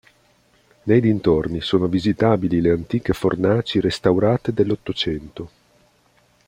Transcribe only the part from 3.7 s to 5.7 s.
restaurate dell'Ottocento.